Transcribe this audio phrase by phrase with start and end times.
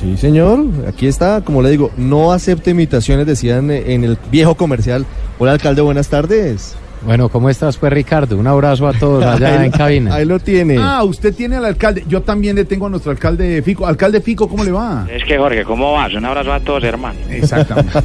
[0.00, 0.66] Sí, señor.
[0.86, 5.04] Aquí está, como le digo, no acepte imitaciones, decían eh, en el viejo comercial.
[5.38, 6.76] Hola, alcalde, buenas tardes.
[7.02, 8.36] Bueno, ¿cómo estás, pues, Ricardo?
[8.36, 10.14] Un abrazo a todos allá en cabina.
[10.14, 10.76] Ahí lo tiene.
[10.78, 12.04] Ah, usted tiene al alcalde.
[12.08, 13.86] Yo también le tengo a nuestro alcalde Fico.
[13.86, 15.06] Alcalde Fico, ¿cómo le va?
[15.10, 16.12] Es que Jorge, ¿cómo vas?
[16.14, 17.18] Un abrazo a todos, hermano.
[17.30, 17.98] Exactamente.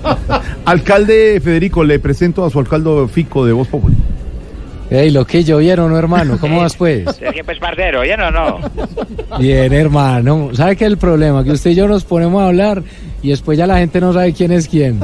[0.64, 3.98] alcalde Federico, le presento a su alcalde Fico de Voz Popular.
[4.90, 6.36] Ey, lo que yo vieron, ¿no, hermano?
[6.40, 7.06] ¿Cómo vas, pues?
[7.20, 8.58] Es que, pues, parcero, ¿ya no, no?
[9.38, 10.50] Bien, hermano.
[10.52, 11.44] ¿Sabe qué es el problema?
[11.44, 12.82] Que usted y yo nos ponemos a hablar
[13.22, 14.98] y después ya la gente no sabe quién es quién.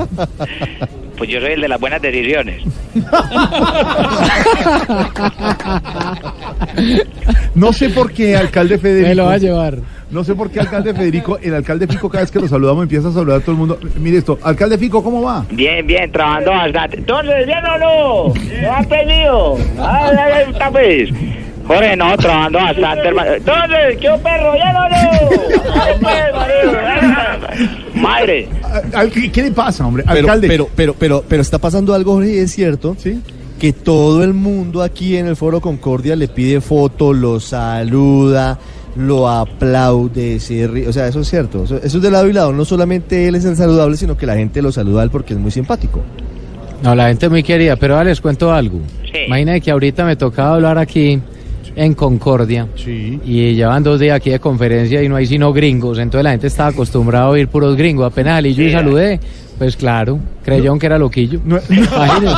[1.17, 2.63] Pues yo soy el de las buenas decisiones.
[7.55, 9.09] No sé por qué, alcalde Federico.
[9.09, 9.79] Me lo va a llevar.
[10.11, 13.09] No sé por qué, alcalde Federico, el alcalde Fico, cada vez que lo saludamos, empieza
[13.09, 13.79] a saludar a todo el mundo.
[13.99, 15.45] Mire esto, alcalde Fico, ¿cómo va?
[15.51, 16.99] Bien, bien, trabajando bastante.
[16.99, 18.35] Entonces, ¿bien o no?
[18.35, 19.57] ¿Me han pedido?
[19.79, 21.09] Ay, ay, ay, está pues.
[21.67, 23.33] Jorge, no, trabajando bastante, hermano.
[23.33, 24.57] Entonces, ¿qué perro?
[24.57, 24.97] ¿Ya no, no?
[29.13, 30.05] ¿Qué qué le pasa, hombre?
[30.07, 30.49] pero, Alcalde.
[30.49, 32.97] pero, pero, pero, pero está pasando algo, Jorge, y es cierto.
[32.99, 33.21] ¿Sí?
[33.59, 38.59] que todo el mundo aquí en el Foro Concordia le pide foto, lo saluda,
[38.97, 40.89] lo aplaude, se ríe.
[40.89, 41.65] O sea, eso es cierto.
[41.65, 42.53] Eso, eso es de lado y lado.
[42.53, 45.35] No solamente él es el saludable, sino que la gente lo saluda a él porque
[45.35, 46.03] es muy simpático.
[46.83, 48.81] No, la gente es muy querida, pero ahora les cuento algo.
[49.11, 49.21] Sí.
[49.27, 51.21] Imagínate que ahorita me tocaba hablar aquí
[51.77, 53.21] en Concordia Sí.
[53.25, 56.47] y llevan dos días aquí de conferencia y no hay sino gringos, entonces la gente
[56.47, 58.11] estaba acostumbrada a oír puros gringos.
[58.11, 59.21] Apenas salí yo y saludé,
[59.59, 61.39] pues claro, creyeron que era loquillo.
[61.45, 62.35] No- Imagínense.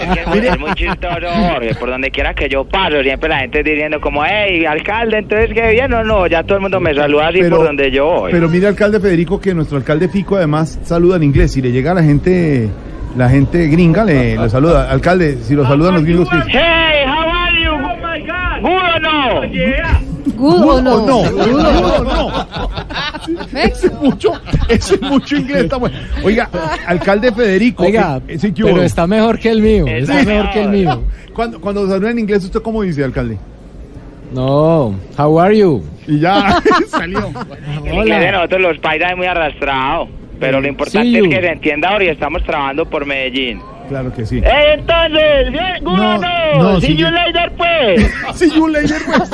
[0.00, 1.74] Es que es muy, es muy chistoso, Jorge.
[1.74, 5.70] Por donde quiera que yo paso, siempre la gente diciendo como, hey, alcalde, entonces, ¿qué
[5.72, 6.26] bien o no?
[6.28, 8.32] Ya todo el mundo me saluda así por donde yo voy.
[8.32, 11.52] Pero mire, alcalde Federico, que nuestro alcalde Fico además saluda en inglés.
[11.52, 12.68] Si le llega a la gente,
[13.16, 14.88] la gente gringa, le, le saluda.
[14.90, 16.36] Alcalde, si lo saludan los gringos, ¿qué?
[16.58, 17.70] Hey, how are you?
[17.72, 18.34] Oh my God.
[18.60, 19.02] ¿Good
[20.36, 21.06] Good o no.
[21.06, 22.04] no, Good o no, no.
[22.04, 23.58] no.
[23.58, 24.32] Ese es mucho,
[24.68, 25.64] ese es mucho inglés.
[25.64, 25.96] está bueno.
[26.22, 26.48] Oiga,
[26.86, 27.84] alcalde Federico.
[27.84, 30.26] Oiga, eh, sí, ¿qué pero está mejor que el mío, está Sí.
[30.26, 31.02] mejor que el mío.
[31.34, 33.38] Cuando, cuando saluda en inglés, ¿usted cómo dice, alcalde?
[34.32, 35.82] No, how are you?
[36.06, 37.30] Y ya salió.
[37.84, 40.08] El inglés de nosotros los paisas es muy arrastrado.
[40.38, 43.60] Pero lo importante Sí, es que se entienda ahora y estamos trabajando por Medellín.
[43.88, 44.38] Claro que sí.
[44.38, 45.84] Eh, entonces, ¿bien?
[45.84, 45.96] ¿Good
[46.58, 48.10] No, sí, you yo- later, pues.
[48.36, 49.30] Sí, you later, pues.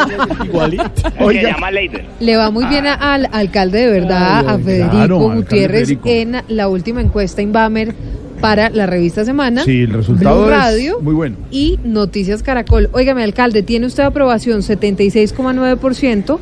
[0.46, 0.84] Igualito.
[1.20, 2.04] Oiga, llama later.
[2.20, 6.08] Le va muy bien a- al alcalde de verdad, Ay, a Federico claro, Gutiérrez, Federico.
[6.08, 7.94] en la última encuesta Inbamer
[8.40, 9.64] para la revista Semana.
[9.64, 11.36] sí, el resultado Blue es Radio muy bueno.
[11.50, 12.90] y Noticias Caracol.
[12.92, 16.38] Óigame, alcalde, tiene usted aprobación 76,9%,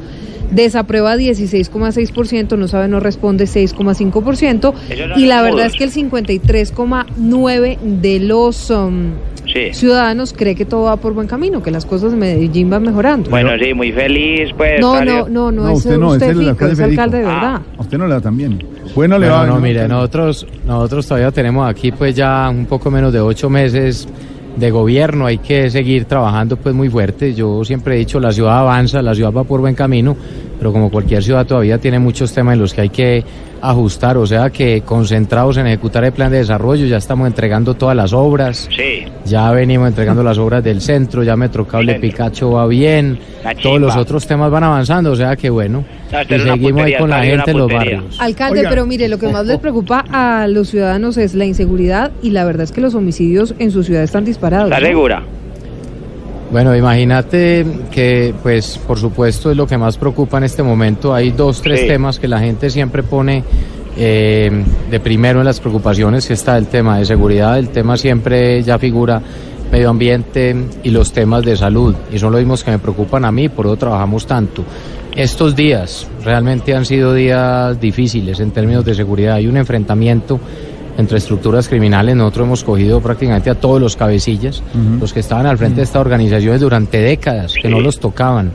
[0.53, 5.91] desaprueba 16,6%, no sabe, no responde 6,5%, Ellos son y la verdad es que el
[5.93, 9.11] 53,9% de los um,
[9.45, 9.75] Sí.
[9.75, 13.29] ciudadanos cree que todo va por buen camino, que las cosas en Medellín van mejorando.
[13.29, 14.81] Bueno, sí, muy feliz, pues.
[14.81, 17.19] no, no, no, no, No, es usted no, usted, es el Fico, alcalde es alcalde
[17.19, 17.29] de Ah.
[17.35, 17.61] verdad.
[17.77, 18.65] A usted no le da tan bien.
[18.95, 19.47] Bueno, le Bueno, va.
[19.49, 24.07] no, mire, nosotros, nosotros todavía tenemos aquí pues ya un poco menos de ocho meses
[24.57, 27.35] de gobierno, hay que seguir trabajando pues muy fuerte.
[27.35, 30.17] Yo siempre he dicho, la ciudad avanza, la ciudad va por buen camino,
[30.59, 33.25] pero como cualquier ciudad todavía tiene muchos temas en los que hay que
[33.63, 37.97] ajustar, o sea que concentrados en ejecutar el plan de desarrollo, ya estamos entregando todas
[37.97, 39.05] las obras, Sí.
[39.25, 41.95] ya venimos entregando las obras del centro, ya Metrocable.
[41.95, 43.19] Picacho va bien,
[43.63, 45.85] todos los otros temas van avanzando, o sea que bueno,
[46.29, 48.21] y seguimos ahí con la está gente en los barrios.
[48.21, 48.71] Alcalde, Oiga.
[48.71, 52.45] pero mire, lo que más les preocupa a los ciudadanos es la inseguridad y la
[52.45, 54.67] verdad es que los homicidios en su ciudad están disparados.
[54.67, 55.42] ¿Estás ¿no?
[56.53, 61.15] Bueno, imagínate que, pues, por supuesto, es lo que más preocupa en este momento.
[61.15, 61.87] Hay dos, tres Sí.
[61.89, 63.43] temas que la gente siempre pone
[63.97, 64.51] eh,
[64.91, 68.79] de primero en las preocupaciones, que está el tema de seguridad, el tema siempre ya
[68.79, 69.21] figura
[69.71, 71.95] medio ambiente y los temas de salud.
[72.13, 74.63] Y son los mismos que me preocupan a mí, por eso trabajamos tanto.
[75.15, 79.35] Estos días realmente han sido días difíciles en términos de seguridad.
[79.37, 80.41] Hay un enfrentamiento
[80.99, 82.17] entre estructuras criminales.
[82.17, 84.63] Nosotros hemos cogido prácticamente a todos los cabecillas,
[85.01, 88.53] los que estaban al frente de estas organizaciones durante décadas, que no los tocaban,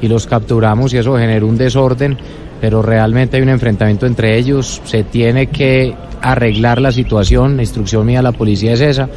[0.00, 2.16] y los capturamos y eso generó un desorden,
[2.60, 4.80] pero realmente hay un enfrentamiento entre ellos.
[4.84, 7.56] Se tiene que arreglar la situación.
[7.56, 9.08] La instrucción mía a la policía es esa.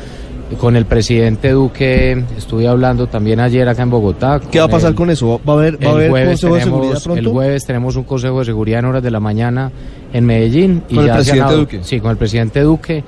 [0.58, 4.42] Con el presidente Duque estuve hablando también ayer acá en Bogotá.
[4.52, 5.40] ¿Qué va a pasar el- con eso?
[5.48, 7.20] ¿Va a haber, va a haber consejo de tenemos- seguridad pronto?
[7.20, 9.72] El jueves tenemos un consejo de seguridad en horas de la mañana
[10.12, 10.82] en Medellín.
[10.90, 11.80] ¿Con el ya presidente ado- Duque?
[11.84, 13.04] Sí, con el presidente Duque,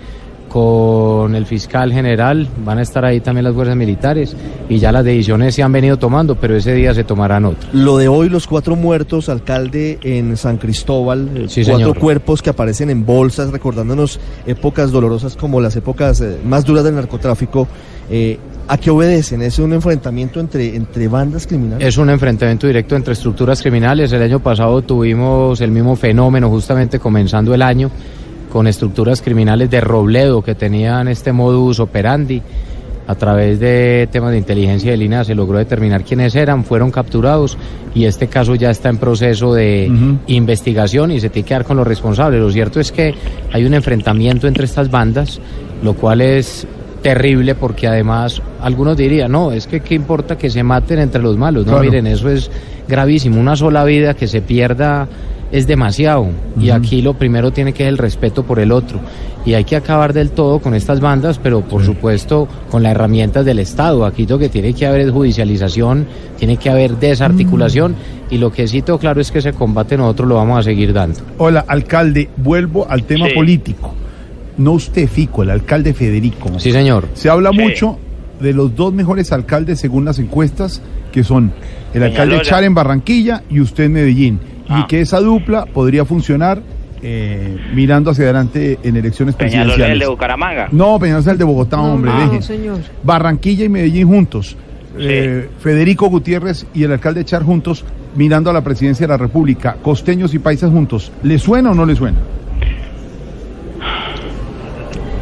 [0.51, 4.35] con el fiscal general, van a estar ahí también las fuerzas militares
[4.67, 7.73] y ya las decisiones se han venido tomando, pero ese día se tomarán otras.
[7.73, 11.99] Lo de hoy, los cuatro muertos, alcalde, en San Cristóbal, eh, Sí, cuatro señor.
[11.99, 16.95] cuerpos que aparecen en bolsas, recordándonos épocas dolorosas como las épocas eh, más duras del
[16.95, 17.67] narcotráfico.
[18.09, 18.37] eh,
[18.67, 19.41] ¿A qué obedecen?
[19.41, 21.85] ¿Es un enfrentamiento entre, entre bandas criminales?
[21.85, 24.13] Es un enfrentamiento directo entre estructuras criminales.
[24.13, 27.89] El año pasado tuvimos el mismo fenómeno justamente comenzando el año
[28.51, 32.41] con estructuras criminales de Robledo que tenían este modus operandi.
[33.07, 37.57] A través de temas de inteligencia de línea se logró determinar quiénes eran, fueron capturados
[37.95, 39.91] y este caso ya está en proceso de
[40.27, 42.39] investigación y se tiene que dar con los responsables.
[42.39, 43.13] Lo cierto es que
[43.51, 45.41] hay un enfrentamiento entre estas bandas,
[45.83, 46.65] lo cual es
[47.01, 51.35] terrible porque además algunos dirían, no, es que qué importa que se maten entre los
[51.37, 51.65] malos.
[51.65, 51.85] No, Claro.
[51.85, 52.49] miren, eso es
[52.87, 53.41] gravísimo.
[53.41, 55.07] Una sola vida que se pierda
[55.51, 56.27] es demasiado.
[56.59, 58.99] Y aquí lo primero tiene que ser el respeto por el otro.
[59.45, 63.43] Y hay que acabar del todo con estas bandas, pero por supuesto con las herramientas
[63.43, 64.05] del Estado.
[64.05, 66.05] Aquí lo que tiene que haber es judicialización,
[66.37, 67.95] tiene que haber desarticulación.
[68.29, 70.93] Y lo que sí tengo claro es que ese combate nosotros lo vamos a seguir
[70.93, 71.19] dando.
[71.37, 73.33] Hola, alcalde, vuelvo al tema Sí.
[73.35, 73.93] político.
[74.57, 76.51] No usted, Fico, el alcalde Federico.
[76.59, 77.07] Sí, señor.
[77.13, 77.57] Se habla Sí.
[77.59, 77.97] mucho
[78.39, 80.81] de los dos mejores alcaldes según las encuestas,
[81.11, 81.51] que son
[81.93, 82.41] el alcalde.
[82.43, 84.39] Char en Barranquilla y usted en Medellín.
[84.71, 84.85] Y Ah.
[84.87, 86.61] que esa dupla podría funcionar
[87.03, 89.99] eh, mirando hacia adelante en elecciones Peñalol el presidenciales.
[90.07, 90.67] de Bucaramanga.
[90.71, 92.11] No, Peñalosa es el de Bogotá, No, hombre.
[92.11, 92.41] no, deje.
[92.43, 92.77] señor.
[93.03, 94.55] Barranquilla y Medellín juntos.
[94.99, 97.83] Eh, Federico Gutiérrez y el alcalde Char juntos
[98.15, 99.77] mirando a la presidencia de la República.
[99.81, 101.11] Costeños y paisas juntos.
[101.23, 102.17] ¿Le suena o no le suena?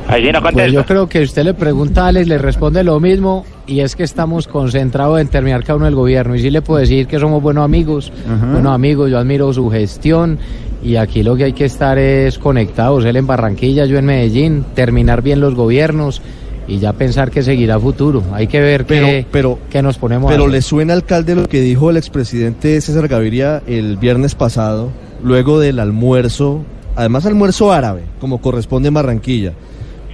[0.09, 2.99] Ahí sí no Pues yo creo que usted le pregunta a Alex, le responde lo
[2.99, 6.63] mismo y es que estamos concentrados en terminar cada uno del gobierno y sí le
[6.63, 8.45] puedo decir que somos buenos amigos, Ajá.
[8.53, 10.39] buenos amigos, yo admiro su gestión
[10.83, 14.65] y aquí lo que hay que estar es conectados, él en Barranquilla, yo en Medellín,
[14.73, 16.23] terminar bien los gobiernos
[16.67, 18.23] y ya pensar que seguirá futuro.
[18.33, 21.47] Hay que ver Pero- qué, pero- qué nos ponemos a Pero le suena, alcalde, lo
[21.47, 24.89] que dijo el expresidente César Gaviria el viernes pasado,
[25.23, 26.61] luego del almuerzo,
[26.95, 29.53] además almuerzo árabe, como corresponde en Barranquilla,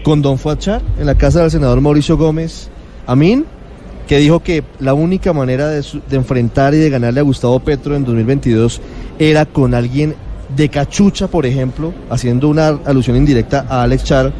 [0.05, 2.69] con Don Fuachar en la casa del senador Mauricio Gómez
[3.07, 3.43] Amín,
[4.07, 7.59] que dijo que la única manera de, su- de enfrentar y de ganarle a Gustavo
[7.59, 8.81] Petro en 2022
[9.17, 10.13] era con alguien
[10.55, 14.31] de cachucha, por ejemplo, haciendo una alusión indirecta a Alex Char,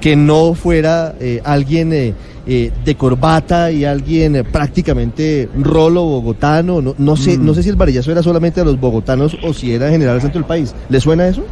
[0.00, 2.14] que no fuera eh, alguien eh,
[2.46, 6.80] eh, de corbata y alguien eh, prácticamente rolo bogotano.
[6.80, 7.44] No, no sé, Mm.
[7.44, 10.14] no sé si el varillazo era solamente a los bogotanos o si era en general
[10.16, 10.72] al centro del país.
[10.88, 11.42] ¿Le suena eso?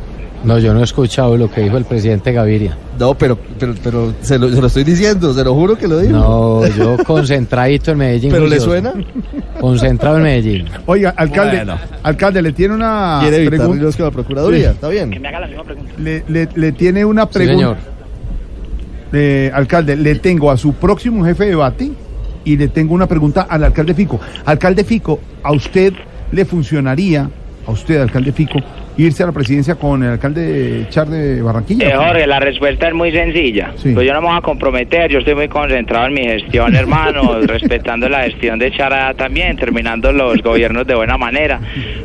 [0.42, 2.74] No, yo no he escuchado lo que dijo el presidente Gaviria.
[2.98, 5.98] No, pero, pero, pero se, lo, se lo estoy diciendo, se lo juro que lo
[5.98, 6.12] digo.
[6.18, 8.30] No, yo concentradito en Medellín.
[8.32, 8.94] ¿Pero le suena?
[9.60, 10.66] Concentrado en Medellín.
[10.86, 11.78] Oiga, alcalde, Bueno.
[12.02, 13.84] alcalde, le tiene una pregunta.
[13.96, 14.74] con la Procuraduría, Sí.
[14.76, 15.10] ¿está bien?
[15.10, 15.92] Que me haga la misma pregunta.
[15.98, 17.58] Le, le- le tiene una Sí, pregunta.
[17.58, 17.76] señor.
[19.12, 21.90] Eh, alcalde, le tengo a su próximo jefe de debate
[22.44, 24.20] y le tengo una pregunta al alcalde Fico.
[24.46, 25.92] Alcalde Fico, ¿a usted
[26.32, 27.28] le funcionaría,
[27.66, 28.58] a usted, alcalde Fico,
[28.96, 31.88] irse a la presidencia con el alcalde Char de Barranquilla?
[31.88, 33.72] Eh, Jorge, la respuesta es muy sencilla.
[33.76, 33.92] Sí.
[33.94, 37.40] Pues yo no me voy a comprometer, yo estoy muy concentrado en mi gestión, hermano,
[37.42, 41.60] respetando la gestión de Chara también, terminando los gobiernos de buena manera.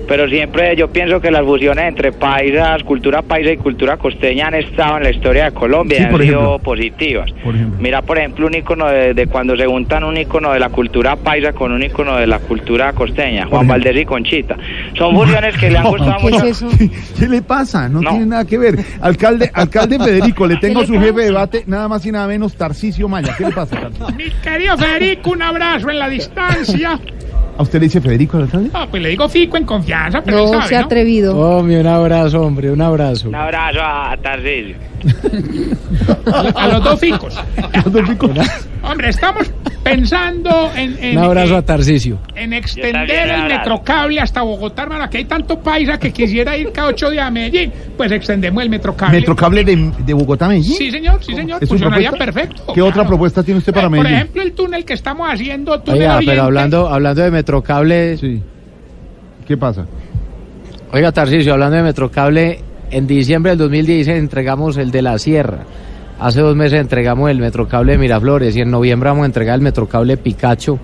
[0.08, 4.56] Pero siempre yo pienso que las fusiones entre paisas, cultura paisa y cultura costeña han
[4.56, 7.32] estado en la historia de Colombia Sí, y han sido positivas.
[7.44, 7.80] Por ejemplo.
[7.82, 11.16] Mira, por ejemplo, un icono de, de cuando se juntan un icono de la cultura
[11.16, 13.68] paisa con un icono de la cultura costeña, Juan.
[13.68, 14.56] Valdés y Conchita.
[14.98, 16.46] Son fusiones que le han gustado ¿Qué mucho.
[16.46, 16.70] es eso?
[16.78, 16.90] ¿Qué,
[17.20, 17.88] qué le pasa?
[17.90, 18.10] No, No.
[18.12, 18.84] tiene nada que ver.
[19.02, 22.28] Alcalde, alcalde Federico, le tengo a le su jefe de debate, nada más y nada
[22.28, 23.34] menos, Tarcisio Maya.
[23.38, 24.08] ¿Qué le pasa, Tarcisio?
[24.18, 27.00] Mi querido Federico, un abrazo en la distancia.
[27.58, 28.70] ¿A usted le dice Federico al alcalde?
[28.74, 30.86] Ah, pues le digo Fico en confianza, pero él No sabe, se ha ¿no?
[30.88, 31.38] atrevido.
[31.38, 33.30] Hombre, un abrazo, hombre, un abrazo.
[33.30, 34.76] Un abrazo a Tarcisio.
[36.26, 37.38] A los dos Ficos.
[37.62, 38.30] Alcalde Fico.
[38.84, 39.50] Hombre, estamos
[39.86, 42.18] pensando en, en, Un abrazo en- a Tarcisio.
[42.36, 45.04] en Yo extender el metrocable hasta Bogotá, hermano.
[45.04, 47.72] Aquí hay tanto paisa que quisiera ir cada ocho días a Medellín.
[47.96, 49.20] Pues extendemos el metrocable.
[49.20, 50.76] Metrocable de, de Bogotá a Medellín.
[50.76, 51.62] Sí, señor, sí, señor.
[51.62, 52.42] ¿Es su Funcionaría propuesta?
[52.42, 52.74] perfecto.
[52.74, 54.16] ¿Qué otra propuesta tiene usted para Eh, Por Medellín?
[54.18, 58.42] ejemplo, el túnel que estamos haciendo, túnel Oiga, pero hablando, hablando de Metrocable, Sí.
[59.48, 59.86] ¿Qué pasa?
[60.92, 65.60] oiga Tarcisio, hablando de Metrocable, en diciembre del 2016 entregamos el de la Sierra.
[66.20, 69.62] Hace dos meses entregamos el Metrocable de Miraflores y en noviembre vamos a entregar el
[69.62, 70.80] Metrocable Picacho,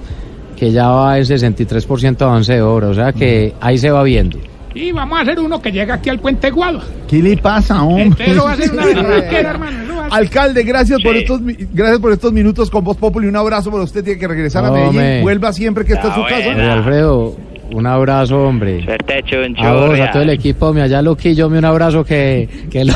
[0.57, 2.87] que ya va en 63% de avance de obra.
[2.89, 4.37] O sea que ahí se va viendo.
[4.73, 6.81] Y vamos a hacer uno que llega aquí al Puente Guado.
[7.07, 8.03] ¿Qué le pasa, hombre?
[8.03, 9.77] Entonces lo va a hacer una berraquera, hermano.
[10.09, 11.41] Alcalde, gracias por estos
[11.73, 13.27] gracias por estos minutos con Voz Populi.
[13.27, 14.03] Un abrazo para usted.
[14.03, 14.95] Tiene que regresar a Medellín.
[15.01, 16.73] me- Vuelva siempre que está en Ah, su casa.
[16.73, 17.35] Alfredo,
[17.73, 18.83] un abrazo, hombre.
[18.83, 19.61] Suerte, chuncho.
[19.63, 22.93] A vos, a todo el equipo, me allá Loquillo, me un abrazo que, que lo,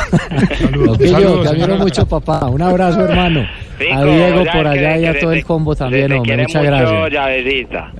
[0.72, 2.46] Loquillo, saludos, te admiro mucho, papá.
[2.46, 3.44] Un abrazo, hermano.
[3.78, 6.36] Fico, a Diego ya por que- allá y que a todo el combo también, hombre.
[6.38, 7.12] Muchas mucho, gracias.
[7.12, 7.92] llavecita.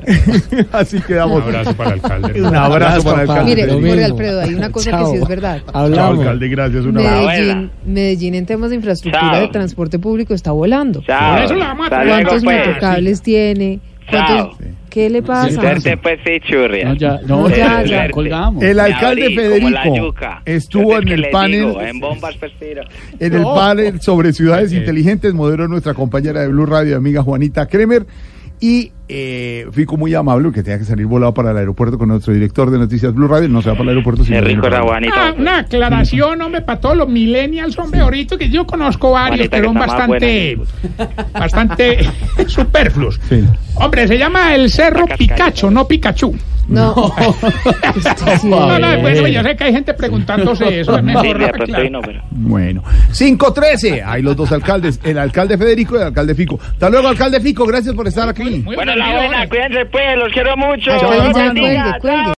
[0.73, 1.43] Así Un quedamos.
[1.43, 2.43] abrazo para el alcalde.
[2.43, 3.55] Un abrazo para el alcalde.
[3.57, 4.05] Mire, Jorge.
[4.05, 5.11] Alfredo, hay una cosa que Chao.
[5.13, 5.61] sí es verdad.
[5.67, 6.19] Chao, Hablamos.
[6.21, 6.85] alcalde, gracias.
[6.87, 7.27] Un abrazo.
[7.27, 7.71] Medellín.
[7.85, 9.41] Medellín en temas de infraestructura Chao.
[9.43, 11.03] de transporte público está volando.
[11.07, 11.35] Chao.
[11.35, 12.07] Por eso la vamos a Hasta traer.
[12.09, 12.57] luego, ¿Cuántos pues.
[12.67, 13.81] metrocables tiene?
[14.11, 14.69] ¿Cuántos- Chao.
[14.97, 15.51] ¿Qué le pasa?
[15.51, 16.87] Suerte, pues, sí, churria.
[16.87, 18.11] No, ya, No, ya, ya, ya.
[18.11, 18.65] colgamos.
[18.65, 20.15] El alcalde Federico
[20.47, 22.53] estuvo en el panel digo, en bombas, pues,
[23.21, 28.07] en el panel sobre ciudades inteligentes, moderó nuestra compañera de Blue Radio, amiga Juanita Kremer.
[28.61, 32.33] Y eh, Fico muy amable, que tenía que salir volado para el aeropuerto con nuestro
[32.33, 33.49] director de noticias Blue Radio.
[33.49, 34.81] No se va para el aeropuerto, sino rico era.
[35.15, 39.57] Ah, una aclaración, hombre, para todos los millennials, hombre, ahorita que yo conozco varios, Juanita,
[39.57, 40.59] pero que son bastante,
[41.33, 42.11] bastante
[42.47, 43.21] superfluos.
[43.29, 43.45] Sí.
[43.75, 45.07] Hombre, se llama el Cerro.
[45.17, 46.35] Picacho, no Pikachu.
[46.69, 46.93] No.
[47.97, 51.81] Usted sí No, no, bueno, yo sé que hay gente preguntándose eso, es Sí, aclarar.
[51.81, 52.23] ahí no, pero...
[52.31, 52.83] Bueno,
[53.17, 54.03] 513.
[54.03, 56.59] Hay los dos alcaldes, el alcalde Federico y el alcalde Fico.
[56.61, 57.65] Hasta luego, alcalde Fico.
[57.67, 58.63] Gracias por estar aquí.
[58.65, 60.91] Muy Bueno, la buena, cuídense, pues, los quiero mucho.
[60.93, 62.35] Ay,